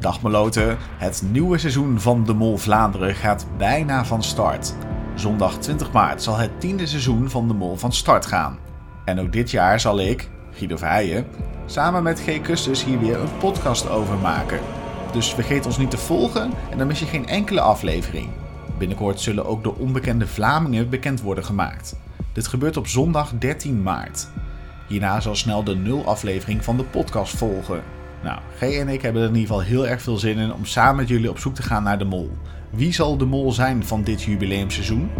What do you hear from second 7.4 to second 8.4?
De Mol van start